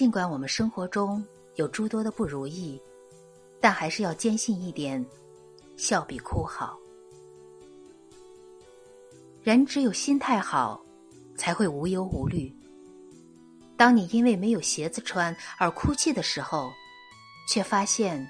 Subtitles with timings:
[0.00, 1.22] 尽管我们生活中
[1.56, 2.80] 有诸多的不如意，
[3.60, 5.04] 但还是要坚信一点：
[5.76, 6.74] 笑比哭好。
[9.42, 10.82] 人只有心态好，
[11.36, 12.50] 才会无忧无虑。
[13.76, 16.72] 当你因为没有鞋子穿而哭泣的时候，
[17.46, 18.26] 却发现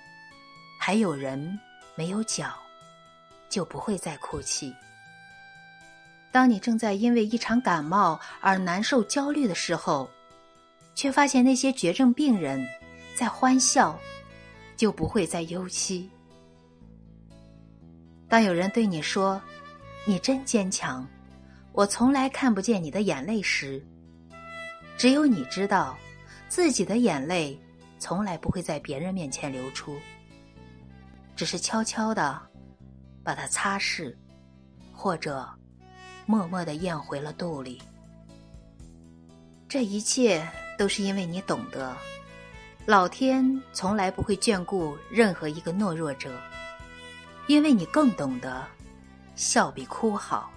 [0.76, 1.56] 还有人
[1.94, 2.52] 没有脚，
[3.48, 4.74] 就不会再哭泣。
[6.32, 10.10] 当你正在因为一场感冒而难受、焦虑的时候，
[11.00, 12.62] 却发现那些绝症病人
[13.14, 13.98] 在欢笑，
[14.76, 16.06] 就不会再忧戚。
[18.28, 19.40] 当有人对你说
[20.04, 21.08] “你真坚强，
[21.72, 23.82] 我从来看不见你的眼泪”时，
[24.98, 25.96] 只有你知道，
[26.50, 27.58] 自己的眼泪
[27.98, 29.96] 从来不会在别人面前流出，
[31.34, 32.38] 只是悄悄的
[33.24, 34.14] 把它擦拭，
[34.92, 35.48] 或者。
[36.26, 37.80] 默默的咽回了肚里。
[39.66, 40.46] 这一切
[40.80, 41.94] 都是因为你懂得，
[42.86, 46.40] 老天从来不会眷顾任何一个懦弱者，
[47.48, 48.66] 因为你更懂得，
[49.36, 50.50] 笑比哭好。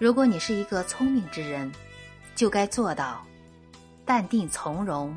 [0.00, 1.72] 如果你是一个聪明之人，
[2.34, 3.24] 就该做到
[4.04, 5.16] 淡定从容、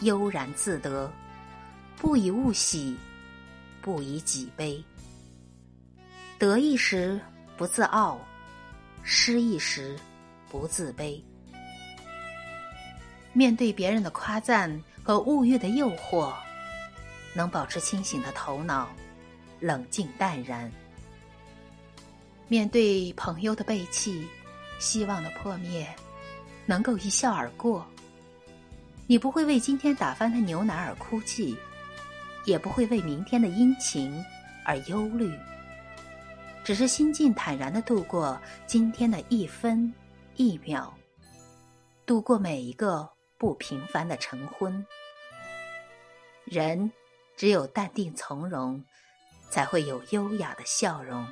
[0.00, 1.08] 悠然自得，
[1.98, 2.96] 不以物喜，
[3.80, 4.84] 不以己悲。
[6.36, 7.20] 得意时
[7.56, 8.18] 不自傲。
[9.04, 9.96] 失意时，
[10.50, 11.22] 不自卑；
[13.38, 14.68] 面对别人的夸赞
[15.00, 16.34] 和物欲的诱惑，
[17.32, 18.88] 能保持清醒的头脑，
[19.60, 20.68] 冷静淡然；
[22.48, 24.26] 面对朋友的背弃、
[24.80, 25.88] 希望的破灭，
[26.66, 27.86] 能够一笑而过。
[29.06, 31.56] 你不会为今天打翻的牛奶而哭泣，
[32.44, 34.20] 也不会为明天的阴晴
[34.64, 35.32] 而忧虑。
[36.64, 39.94] 只是心境坦然的度过今天的一分
[40.34, 40.92] 一秒，
[42.04, 44.86] 度过每一个不平凡的成婚。
[46.44, 46.92] 人
[47.36, 48.84] 只有淡定从容，
[49.48, 51.26] 才会有优雅的笑容。